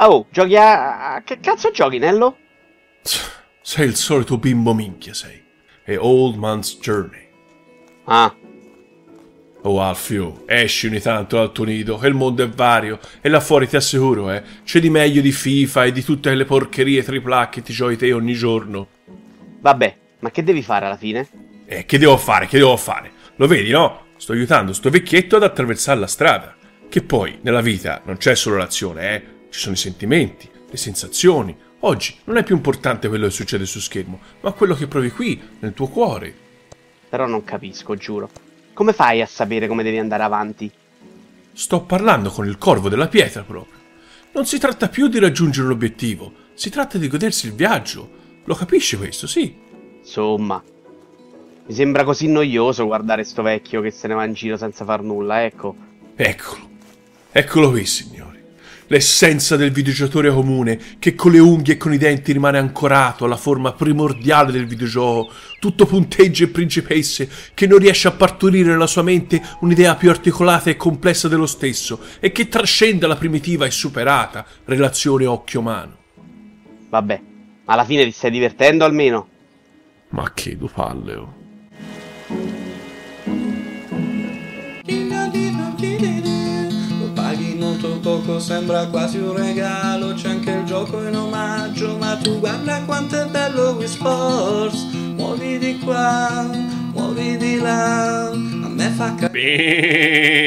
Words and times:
Oh, 0.00 0.26
giochi 0.30 0.56
a... 0.56 1.14
a- 1.14 1.22
Che 1.22 1.40
cazzo 1.40 1.70
giochi, 1.70 1.98
Nello? 1.98 2.36
Sei 3.62 3.86
il 3.86 3.96
solito 3.96 4.38
bimbo 4.38 4.74
minchia, 4.74 5.14
sei. 5.14 5.42
È 5.82 5.96
Old 5.98 6.36
Man's 6.36 6.78
Journey. 6.78 7.28
Ah, 8.04 8.34
Oh 9.62 9.78
Alfio, 9.82 10.44
esci 10.46 10.86
ogni 10.86 11.00
tanto 11.00 11.36
dal 11.36 11.52
tuo 11.52 11.64
nido, 11.64 11.98
che 11.98 12.06
il 12.06 12.14
mondo 12.14 12.42
è 12.42 12.48
vario, 12.48 12.98
e 13.20 13.28
là 13.28 13.40
fuori 13.40 13.68
ti 13.68 13.76
assicuro, 13.76 14.30
eh, 14.30 14.42
c'è 14.64 14.80
di 14.80 14.88
meglio 14.88 15.20
di 15.20 15.32
FIFA 15.32 15.84
e 15.84 15.92
di 15.92 16.02
tutte 16.02 16.34
le 16.34 16.46
porcherie 16.46 17.02
tripla 17.02 17.50
che 17.50 17.60
ti 17.60 17.70
giochi 17.74 17.96
te 17.98 18.10
ogni 18.14 18.32
giorno. 18.32 18.88
vabbè, 19.60 19.96
ma 20.20 20.30
che 20.30 20.42
devi 20.42 20.62
fare 20.62 20.86
alla 20.86 20.96
fine? 20.96 21.28
Eh, 21.66 21.84
che 21.84 21.98
devo 21.98 22.16
fare, 22.16 22.46
che 22.46 22.56
devo 22.56 22.74
fare? 22.78 23.12
Lo 23.36 23.46
vedi, 23.46 23.70
no? 23.70 24.06
Sto 24.16 24.32
aiutando 24.32 24.72
sto 24.72 24.88
vecchietto 24.88 25.36
ad 25.36 25.42
attraversare 25.42 26.00
la 26.00 26.06
strada. 26.06 26.56
Che 26.88 27.02
poi, 27.02 27.40
nella 27.42 27.60
vita, 27.60 28.00
non 28.06 28.16
c'è 28.16 28.34
solo 28.34 28.56
l'azione, 28.56 29.14
eh, 29.14 29.22
ci 29.50 29.58
sono 29.58 29.74
i 29.74 29.78
sentimenti, 29.78 30.48
le 30.70 30.76
sensazioni. 30.76 31.56
Oggi 31.80 32.16
non 32.24 32.36
è 32.36 32.42
più 32.42 32.54
importante 32.54 33.08
quello 33.08 33.26
che 33.26 33.32
succede 33.32 33.66
su 33.66 33.80
schermo, 33.80 34.20
ma 34.40 34.52
quello 34.52 34.74
che 34.74 34.86
provi 34.86 35.10
qui, 35.10 35.40
nel 35.58 35.74
tuo 35.74 35.88
cuore. 35.88 36.34
Però 37.08 37.26
non 37.26 37.44
capisco, 37.44 37.96
giuro. 37.96 38.30
Come 38.72 38.92
fai 38.92 39.20
a 39.20 39.26
sapere 39.26 39.66
come 39.66 39.82
devi 39.82 39.98
andare 39.98 40.22
avanti? 40.22 40.70
Sto 41.52 41.82
parlando 41.82 42.30
con 42.30 42.46
il 42.46 42.56
corvo 42.56 42.88
della 42.88 43.08
pietra 43.08 43.42
proprio. 43.42 43.78
Non 44.32 44.46
si 44.46 44.58
tratta 44.58 44.88
più 44.88 45.08
di 45.08 45.18
raggiungere 45.18 45.66
l'obiettivo, 45.66 46.32
si 46.54 46.70
tratta 46.70 46.96
di 46.96 47.08
godersi 47.08 47.46
il 47.46 47.54
viaggio. 47.54 48.18
Lo 48.44 48.54
capisci 48.54 48.96
questo, 48.96 49.26
sì? 49.26 49.54
Insomma, 49.98 50.62
mi 51.66 51.74
sembra 51.74 52.04
così 52.04 52.28
noioso 52.28 52.86
guardare 52.86 53.24
sto 53.24 53.42
vecchio 53.42 53.80
che 53.80 53.90
se 53.90 54.06
ne 54.08 54.14
va 54.14 54.24
in 54.24 54.32
giro 54.32 54.56
senza 54.56 54.84
far 54.84 55.02
nulla, 55.02 55.44
ecco. 55.44 55.74
Eccolo. 56.14 56.68
Eccolo 57.32 57.70
qui, 57.70 57.84
signori. 57.84 58.29
L'essenza 58.92 59.54
del 59.54 59.70
videogiocatore 59.70 60.32
comune 60.32 60.76
che 60.98 61.14
con 61.14 61.30
le 61.30 61.38
unghie 61.38 61.74
e 61.74 61.76
con 61.76 61.92
i 61.92 61.96
denti 61.96 62.32
rimane 62.32 62.58
ancorato 62.58 63.24
alla 63.24 63.36
forma 63.36 63.72
primordiale 63.72 64.50
del 64.50 64.66
videogioco, 64.66 65.32
tutto 65.60 65.86
punteggi 65.86 66.42
e 66.42 66.48
principesse, 66.48 67.30
che 67.54 67.68
non 67.68 67.78
riesce 67.78 68.08
a 68.08 68.10
partorire 68.10 68.68
nella 68.68 68.88
sua 68.88 69.02
mente 69.02 69.40
un'idea 69.60 69.94
più 69.94 70.10
articolata 70.10 70.70
e 70.70 70.76
complessa 70.76 71.28
dello 71.28 71.46
stesso 71.46 72.00
e 72.18 72.32
che 72.32 72.48
trascende 72.48 73.06
la 73.06 73.14
primitiva 73.14 73.64
e 73.64 73.70
superata 73.70 74.44
relazione 74.64 75.24
occhio-mano. 75.24 75.96
Vabbè, 76.88 77.20
alla 77.66 77.84
fine 77.84 78.02
ti 78.02 78.10
stai 78.10 78.32
divertendo 78.32 78.84
almeno? 78.84 79.28
Ma 80.08 80.32
che 80.34 80.56
du 80.56 80.68
palle, 80.68 81.14
oh. 81.14 81.34
Sembra 88.40 88.86
quasi 88.86 89.18
un 89.18 89.36
regalo. 89.36 90.14
C'è 90.14 90.30
anche 90.30 90.50
il 90.50 90.64
gioco 90.64 91.06
in 91.06 91.14
omaggio. 91.14 91.96
Ma 91.98 92.16
tu 92.16 92.38
guarda 92.38 92.82
quanto 92.84 93.20
è 93.20 93.26
bello 93.26 93.72
Wii 93.72 93.86
Sports. 93.86 94.86
Muovi 95.14 95.58
di 95.58 95.78
qua, 95.78 96.48
muovi 96.92 97.36
di 97.36 97.58
là. 97.58 98.28
A 98.30 98.68
me 98.68 98.88
fa 98.96 99.14
capire. 99.14 100.40